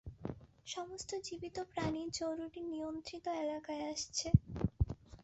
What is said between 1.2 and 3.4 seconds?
জীবিত প্রাণী জরুরী নিয়ন্ত্রিত